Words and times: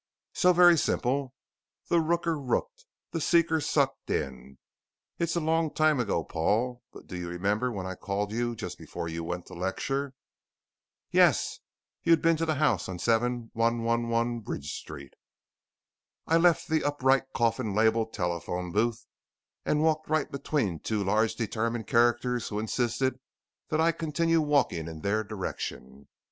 "So 0.33 0.51
very 0.51 0.79
simple. 0.79 1.35
The 1.89 1.99
rooker 1.99 2.35
rooked, 2.35 2.87
the 3.11 3.21
seeker 3.21 3.61
sucked 3.61 4.09
in. 4.09 4.57
It's 5.19 5.35
a 5.35 5.39
long 5.39 5.71
time 5.71 5.99
ago, 5.99 6.23
Paul 6.23 6.81
but 6.91 7.05
do 7.05 7.15
you 7.15 7.29
remember 7.29 7.71
when 7.71 7.85
I 7.85 7.93
called 7.93 8.31
you 8.31 8.55
just 8.55 8.79
before 8.79 9.07
you 9.07 9.23
went 9.23 9.45
to 9.45 9.53
lecture?" 9.53 10.15
"Yes. 11.11 11.59
You'd 12.01 12.19
been 12.23 12.35
to 12.37 12.47
the 12.47 12.55
house 12.55 12.89
on 12.89 12.97
7111 12.97 14.39
Bridge 14.39 14.73
Street." 14.73 15.13
"I 16.25 16.35
left 16.37 16.67
the 16.67 16.83
upright 16.83 17.31
coffin 17.35 17.75
labelled 17.75 18.11
'Telephone 18.11 18.71
Booth' 18.71 19.05
and 19.67 19.83
walked 19.83 20.09
right 20.09 20.31
between 20.31 20.79
two 20.79 21.03
large 21.03 21.35
determined 21.35 21.85
characters 21.85 22.47
who 22.47 22.57
insisted 22.57 23.19
that 23.69 23.79
I 23.79 23.91
continue 23.91 24.41
walking 24.41 24.87
in 24.87 25.01
their 25.01 25.23
direction. 25.23 26.07